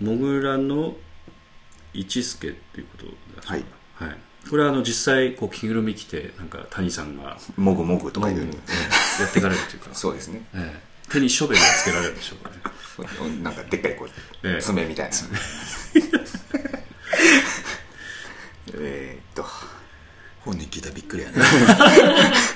[0.00, 0.96] モグラの
[1.92, 3.64] 一助っていうことだそうはい。
[3.94, 4.18] はい。
[4.48, 8.40] これはあの実際こう着ぐるみ着てなんか谷さんがもぐもぐとか言う。
[8.40, 8.46] や
[9.26, 9.90] っていかれるというか。
[9.94, 10.42] そうですね。
[10.54, 10.90] ええ。
[11.10, 12.56] 手にショベルがつけられるでしょうかね。
[13.42, 14.08] なんかでっかいこう
[14.48, 14.62] ええ。
[14.62, 15.16] 爪みたいな。
[18.74, 19.44] えーっと。
[20.44, 21.36] 本人聞いたらびっくりやね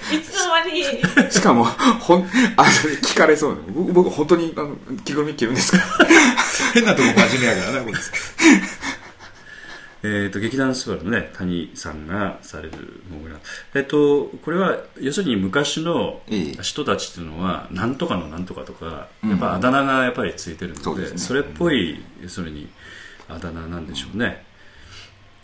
[1.45, 3.63] かもほん あそれ聞かれそうなの。
[3.69, 5.79] 僕僕本当にあの着ぐるみ着るんですか？
[6.75, 7.95] 変なとこ真面目やからなこれ
[10.07, 13.37] えー、と劇団スバルのね谷さんがされるモグラ。
[13.75, 16.63] えっ、とこれは要するに昔のええ。
[16.63, 19.31] 人たちっていうのはなんとかのなんとかとかうん。
[19.31, 22.69] やっぱあだ名がやっぱりついてるので,、それっぽい要するに
[23.31, 24.45] あだ名なんでしょうね、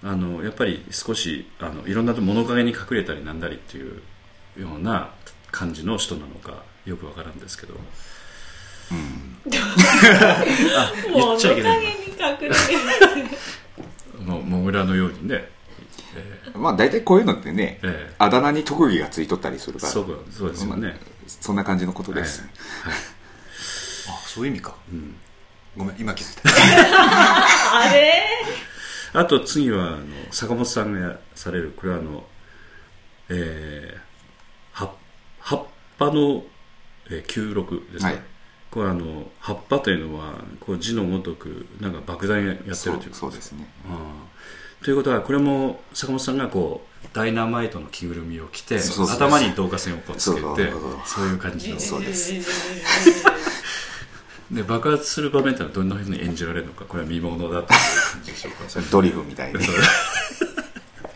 [0.02, 4.02] あのやっぱり少しあのいろんな物陰に隠れたりなんだりっていう
[4.60, 5.10] ような
[5.50, 7.74] 感じの人なのかよくわからんですけど。
[8.92, 8.94] あ
[11.14, 12.54] 言っちゃいけない物陰に隠れる
[14.24, 15.48] もうモグラのようにね、
[16.54, 18.14] まあ大体こういうのってね、ええ。
[18.18, 19.92] あだ名に特技がついとったりするから。
[19.92, 22.42] そうそうですよね、まあそんな感じのことです、
[24.08, 24.74] あそういう意味か、
[25.76, 26.50] ごめん今気づいた。
[27.78, 28.12] あれ？
[29.12, 32.24] あと次はあの坂本さんがされるこれはあの、
[33.28, 34.00] えー、
[35.40, 35.66] 葉葉っ
[35.98, 36.44] ぱの、
[37.11, 38.18] えー、96ですか、はい。
[38.70, 43.68] これはあの葉っぱというのはこう字のごとくなんか爆弾やってるとそいううそうですね。
[43.88, 50.42] あーということはこれも坂本さんがこうダイナマイトの着ぐるみを着て頭に導火線をこうつけて
[51.05, 51.79] そういう感じの。
[51.79, 52.33] そうです。
[54.50, 57.79] で爆発する場面ってのはどんなふうに演じられるのかこれは見ものだという
[58.12, 58.68] 感じでしょうか。
[58.68, 59.61] それドリフみたいに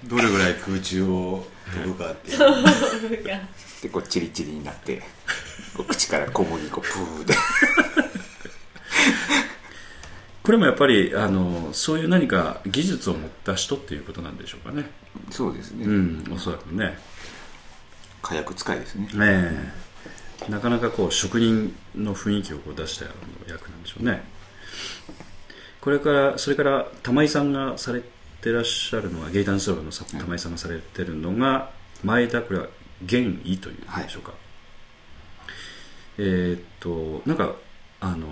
[0.08, 3.40] どれぐらい空中を飛ぶかっていう。
[3.82, 5.02] でこうチリチリになって
[5.76, 7.34] こう口から小麦粉プーで
[10.42, 14.90] これもやっぱりあのそういう何か技術を持った人っていうことなんでしょうかね。
[15.30, 16.98] そうですね、うんおそらくね。
[18.22, 19.08] 火薬使いですね。
[19.14, 19.72] え
[20.48, 20.50] え。
[20.50, 23.06] なかなかこう職人の雰囲気をこう出した
[23.46, 24.22] 役なんでしょうね。
[25.80, 28.02] これからそれから玉井さんがされ
[28.44, 31.70] てらっしゃるのはゲイタンスローのさ玉井さんがされてるのが
[32.02, 32.66] 前田これは
[33.02, 34.32] 玄意というんでしょうか、
[36.18, 37.54] えーっとなんか
[38.00, 38.28] あの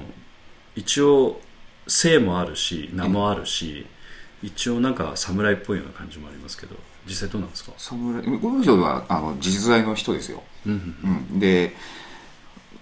[0.76, 1.40] 一応
[1.86, 3.86] 姓もあるし名もあるし、
[4.42, 7.72] 一応なんか侍っぽいような感じもありますけど実際どうなんですか？
[7.76, 11.72] 侍この人はあの実在の人ですよ、うんうん、で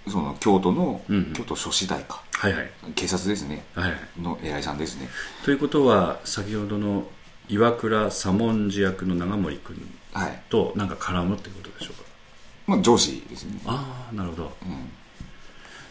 [0.08, 2.70] その京都の、うん京都書士大かはいはい。
[2.94, 3.64] 警察ですね。
[3.74, 3.92] はい。
[4.20, 5.08] の偉いさんですね。
[5.44, 7.04] ということは先ほどの
[7.50, 9.76] 岩倉左文字役の長森君
[10.12, 10.42] はい。
[10.50, 12.02] となんか絡むっていうことでしょうか？
[12.66, 13.60] まあ上司ですね。
[13.66, 14.52] ああなるほど。
[14.62, 14.90] うん。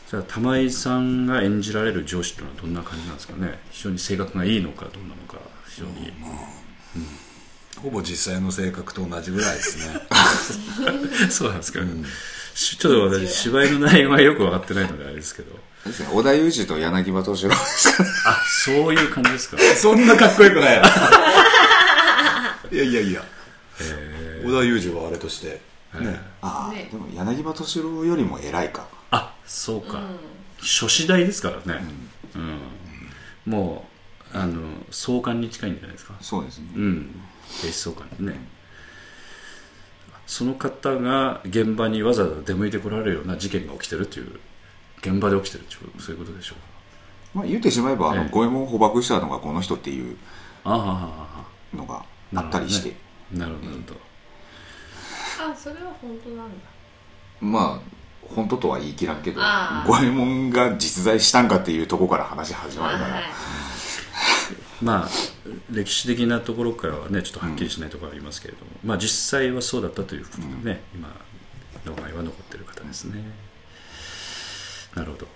[0.10, 3.60] じゃあ玉井さんが演じられる上司というのはどんな感じなんですかね？
[3.72, 6.12] 非常に性格がいいのかどうなのか非常に、
[7.82, 10.00] ほぼ実際の性格と同じぐらいですね。
[11.30, 11.80] そうなんですか、
[12.56, 15.58] しちょっと私芝居の内容がよく分かってないのであれですけど。
[15.86, 18.10] ですね織田裕二と柳葉敏郎ですから。
[18.32, 19.58] あそういう感じですか？
[19.78, 20.82] そんなかっこよくない
[22.71, 23.23] いやいやいや。
[24.43, 25.47] 織田裕二はあれとして。
[25.99, 26.19] ね。
[26.41, 26.89] ああ、ね。
[26.91, 28.88] でも柳葉敏郎よりも偉いか。
[29.12, 30.01] あそうか、
[30.62, 31.84] 諸子大ですからね、
[32.36, 33.51] うん。
[33.51, 33.86] も
[34.34, 36.13] うあの総監に近いんじゃないですか。
[36.21, 37.21] そうですね、うん。
[37.62, 38.39] 警視総監にね。
[40.27, 44.39] その方が現場にわざわざ出向いてこられるような事件が起きてるっていう
[44.99, 46.63] 現場で起きてるっていうそういうことでしょうか。
[47.34, 48.29] まあ、言ってしまえば、あのええ。
[48.29, 50.17] 五右衛門を捕獲したのがこの人っていう
[50.63, 52.95] あああのがああったりして、
[53.31, 53.99] なるほどなるほど、
[55.51, 56.53] あそれは本当なんだ。
[57.41, 59.87] まあ本当とは言い切らんけどああ。
[59.87, 63.23] 五右衛門が実在したんかっていうところから話始まるから、はい
[64.81, 65.09] まあ
[65.71, 71.09] 歴史的なところからはねちょっとはっきりしないところありますけれども、まあ実際はそうだったということでね、今
[71.86, 73.23] 名前は残ってる方ですね、
[74.95, 75.27] なるほど。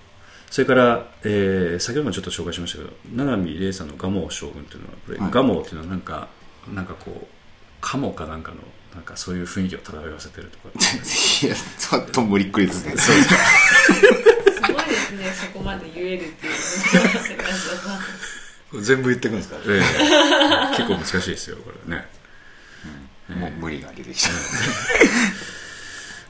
[0.49, 5.31] それから、えー先ほどもちょっと紹介しましたけど七海玲さんの蒲生将軍というのはこれ、はい。
[5.31, 6.27] 蒲生っていうのはなんか
[6.71, 7.27] なんかこう
[7.81, 8.57] 鴨かなんかの
[8.95, 12.95] なんかそういう雰囲気を漂わせてるとか いやちょっと無理っくりですね。
[12.97, 13.17] すご
[14.81, 15.33] いですね。
[15.33, 16.53] そこまで言えるっていう
[18.81, 19.83] 全部言ってくんですかええ
[20.77, 22.05] 結構難しいですよこれね。
[23.29, 24.29] もう無理が出てきた、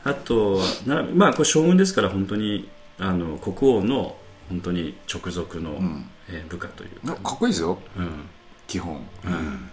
[0.04, 2.70] あとはなまあこれ将軍ですから本当に
[3.00, 4.18] あの国王の
[4.50, 6.10] 本当に直属の、ん。
[6.30, 7.78] えー部下というなか、かっこいいですよ。
[7.98, 8.30] うん。
[8.68, 9.70] 基本、うん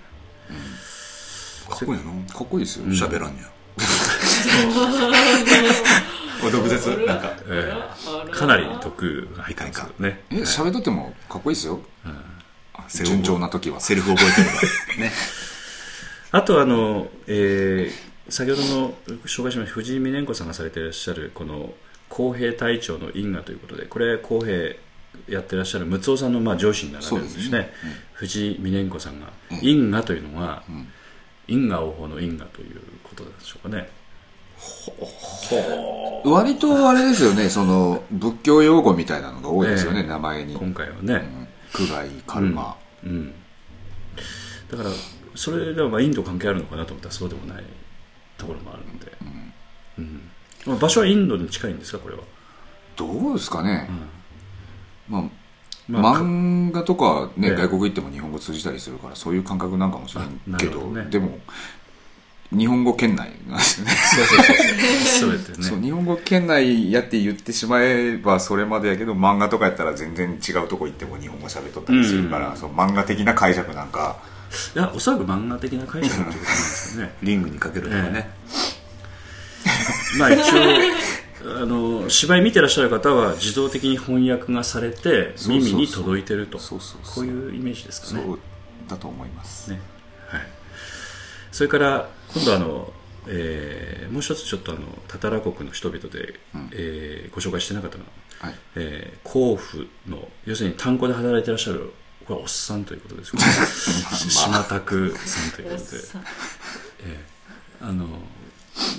[1.69, 3.51] かっこいいのかっこいいですよ、喋らんにゃ
[6.43, 6.89] お毒舌。
[7.07, 7.33] なんか。
[7.49, 11.81] えーかなり毒が入ってますよねえ喋っとってもかっこいいですよ。
[12.89, 13.81] セルフ順調な時は。
[13.81, 14.55] セリフ覚えてるか
[14.97, 14.99] ら。
[15.05, 15.13] ね。
[16.33, 18.95] あとあの、えー先ほどの
[19.27, 21.75] 紹介しました藤井美年子さんがされていらっしゃるこの
[22.09, 24.77] 公平隊長の因果ということでこれ公平
[25.29, 27.59] やってらっしゃる六尾さんのまあ上司になられるんですね。
[27.59, 27.73] ね。
[28.13, 29.59] 藤井美年子さんが、うん。
[29.63, 30.89] 因果というのは、ん。
[31.49, 33.91] 因果応報の因果ということでしょうかね。
[36.25, 40.07] 割とあれですよねその仏教用語みたいなのが多いですよね、ええ。
[40.07, 41.87] 名前に、今回はね、うん。
[41.87, 43.33] 苦害カルマ、うん、
[44.71, 44.91] だから
[45.35, 47.65] それではまあインド関係あるのかなと思ったらそうでもない
[48.37, 49.13] ところもあるので、
[49.99, 50.31] うん。
[50.67, 52.23] まあ場所はインドに近いんですかこれは、
[52.97, 53.89] どうですかね、
[55.11, 55.23] まあ
[55.89, 57.55] まあか漫画とかね、ええ。
[57.57, 61.07] 外国行っても日本語通じたりするからそういう感覚なんかもしれんあけどね。
[61.11, 61.39] でも
[62.53, 63.93] 日本語圏内なんですよね。
[65.21, 65.63] そうやってね。
[65.63, 72.57] そう日本語圏内やって言ってしまえばそれまでやけど漫画とかやったら全然違うとこ行っても日本語喋っとったりするから、うん。
[72.57, 74.17] そう漫画的な解釈なんか。
[74.75, 77.15] いやおそらく漫画的な解釈ということなんですよね。
[77.23, 78.31] リングにかけるとかね、
[80.19, 80.43] まあ一応
[81.43, 86.59] あの芝居見てらっしゃる方は自動的に翻訳がされて耳に届いてると。
[86.59, 87.27] こそうう。
[87.27, 88.25] いうイメージですかね。
[88.25, 88.39] そう
[88.89, 89.81] だと思います、ね。
[90.29, 90.47] はい、
[91.51, 92.93] それから今度あの、
[93.27, 96.71] えーもう一つちょっとあのタタラ国の人々で、うん。
[96.73, 98.05] えーご紹介してなかったの。
[98.41, 98.59] は、はい。
[98.77, 101.93] えー甲府の要するに炭鉱で働いてらっしゃる
[102.27, 103.33] これはおっさんということです
[104.29, 105.99] 島拓さんということで、
[107.07, 107.93] えーあ。
[107.93, 108.07] の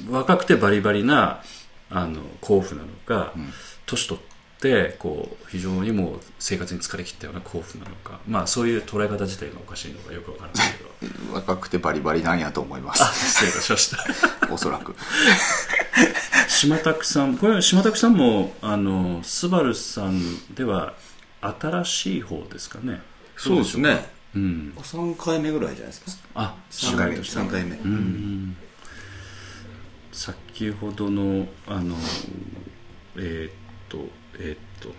[0.09, 1.43] 若くてバリバリな
[1.91, 3.53] あの甲府なのか、ん。
[3.85, 8.19] 年取ってこう非常にもう生活に疲れ切ったような甲府なのか。
[8.27, 11.33] まあそういう捉え方自体がおかしいのかよくわからないけど。
[11.33, 13.97] 若くてバリバリなんやと思いまあす失礼いたしました。
[14.53, 14.95] おそらく。
[16.47, 20.93] 島拓さんこれ島拓さんもあのスバルさんでは
[21.41, 23.01] 新しい方ですかね。
[23.37, 24.09] そうですね。
[24.35, 24.73] うん。
[24.77, 26.29] 3回目ぐらいじゃないですか？
[26.35, 27.75] あ3回目芝居としては3回目。
[27.77, 28.57] うん
[30.12, 31.95] 先ほどのあの
[33.18, 33.53] えーっ
[33.89, 33.97] と
[34.39, 34.93] えーっと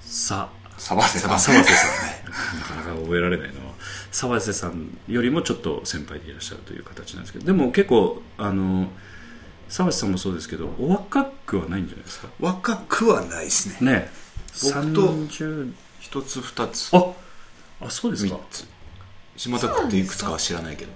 [0.00, 0.48] さ
[0.78, 1.38] サバセさん。
[1.40, 2.24] 沢瀬さんね。
[2.60, 3.72] なかなか覚えられないのは
[4.10, 8.90] 沢瀬さんよりもちょっと先輩でいらっしゃるという形なんですけどでも結構あの
[9.70, 12.28] 沢瀬さんもそうですけどお若くはないんじゃないですか？
[12.40, 13.92] 若くはないですね。
[13.92, 14.10] ね。
[14.62, 16.90] 僕と30一つ二つ。
[16.94, 17.04] あ
[17.80, 18.36] あそうですか。
[18.36, 18.66] 三つ。
[19.38, 20.90] 島田君っていくつかは知らないけど。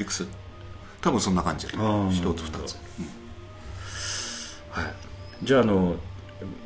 [0.00, 0.26] いくつ？
[1.02, 2.76] 多分そんな感じだあー一つ二つ。
[4.70, 4.94] はい、
[5.42, 5.96] じゃああの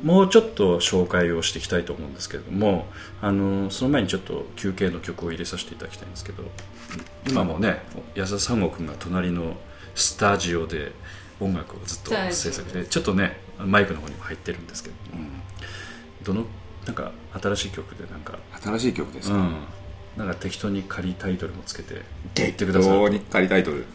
[0.01, 2.85] もうちょっと紹介をしていきたいと思うんですけれども
[3.21, 6.43] あのその前にちょっと休憩の曲を入れさせていただきたいんですけど
[7.27, 7.81] 今もね
[8.15, 9.57] 安田三郷君が隣の
[9.93, 10.93] スタジオで
[11.39, 15.27] 音楽をずっと制作してちょっとねマイクの方にも入ってるんですけども、
[16.23, 16.45] どの
[16.85, 17.11] なんか
[17.41, 18.37] 新しい曲でなんか。
[18.63, 19.55] 新しい曲ですか、うん
[20.17, 22.01] なんか適当に仮タイトルもつけて
[22.35, 22.91] 言ってください。
[22.91, 23.77] どうに仮タイトル。
[23.77, 23.85] はい。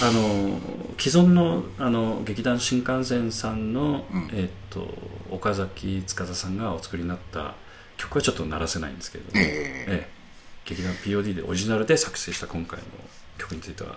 [0.00, 0.60] あの
[0.98, 4.30] 既存のあの劇団新幹線さんの、うん。
[4.32, 4.86] えーっと
[5.30, 7.54] 岡崎司さんがお作りになった
[7.96, 9.84] 曲はちょっと鳴らせないんですけれども、ええ。
[9.88, 10.08] え
[10.66, 12.84] 劇団 POD でオリジナルで作成した今回の
[13.38, 13.96] 曲については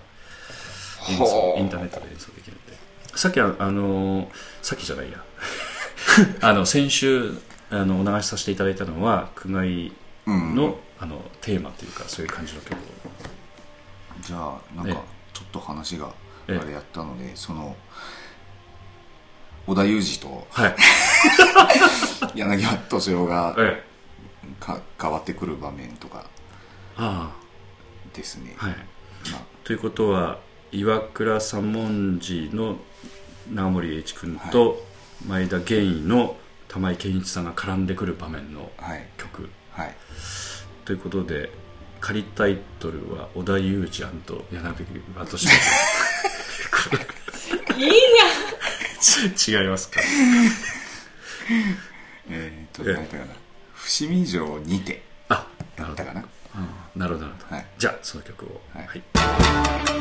[1.58, 2.74] インターネットで演奏できるんで。
[3.14, 5.22] さっきはあのさっきじゃないや。
[6.42, 7.34] あの先週
[7.70, 9.92] あのお流しさせていただいたのは久我
[10.28, 10.56] うん。
[10.56, 12.78] の,、あのテーマというかそういう感じの曲を。
[14.22, 15.02] じゃあなんええか
[15.34, 16.14] ちょっと話があ
[16.48, 16.60] え。
[16.62, 17.76] えれやったので、その
[19.68, 20.76] 織田裕二とはい、
[22.36, 26.26] 柳葉敏郎がええ、か変わってくる場面とか
[26.98, 27.32] あ
[28.14, 28.76] ですね、あはい。
[29.32, 29.42] まあ。
[29.64, 30.40] ということは
[30.72, 32.78] 岩倉三文字の
[33.52, 34.84] 長森栄一君と
[35.28, 36.36] 前田玄尉の
[36.68, 39.08] 玉井健一さんが絡んでくる場面のはい。
[39.18, 39.50] 曲
[39.82, 39.96] はい。
[40.86, 41.52] ということで
[42.00, 44.06] 仮タイトルは織田裕二
[44.52, 45.54] 柳葉敏郎
[47.78, 47.92] いい
[49.38, 50.02] じ 違いますか？
[52.30, 53.34] えー、っとええ何やったかな？
[53.74, 55.04] 伏見城にて。
[55.30, 56.14] あなるほどな
[57.08, 57.26] るほど、
[57.56, 57.66] はい。
[57.78, 58.62] じゃあその曲を。
[58.74, 58.88] はい。
[58.88, 59.04] はい「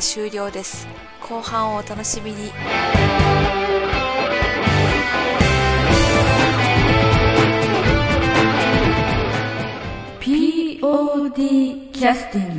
[0.00, 0.88] 終了です。
[1.20, 2.50] 後半をお楽しみに。
[10.20, 12.49] POD キャスティング。